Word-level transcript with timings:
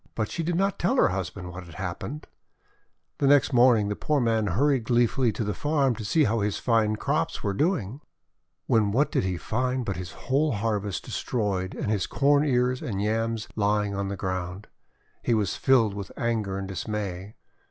But 0.15 0.31
she 0.31 0.41
did 0.41 0.55
not 0.55 0.79
tell 0.79 0.95
her 0.95 1.09
husband 1.09 1.51
what 1.51 1.63
had 1.63 1.75
happened. 1.75 2.25
The 3.19 3.27
next 3.27 3.53
morning 3.53 3.87
the 3.87 3.95
poor 3.95 4.19
man 4.19 4.47
hurried 4.47 4.85
glee 4.85 5.05
fully 5.05 5.31
to 5.33 5.43
the 5.43 5.53
farm 5.53 5.93
to 5.93 6.03
see 6.03 6.23
how 6.23 6.39
his 6.39 6.57
fine 6.57 6.95
crops 6.95 7.43
were 7.43 7.53
doing. 7.53 8.01
When 8.65 8.91
what 8.91 9.11
did 9.11 9.23
he 9.25 9.37
find 9.37 9.85
but 9.85 9.97
his 9.97 10.13
whole 10.13 10.53
harvest 10.53 11.05
destroyed 11.05 11.75
and 11.75 11.91
his 11.91 12.07
Corn 12.07 12.43
Ears 12.43 12.81
and 12.81 12.99
Yams 12.99 13.47
lying 13.55 13.93
on 13.93 14.07
the 14.07 14.17
ground! 14.17 14.65
He 15.21 15.35
was 15.35 15.55
filled 15.55 15.93
with 15.93 16.11
anger 16.17 16.57
and 16.57 16.67
dismay. 16.67 17.35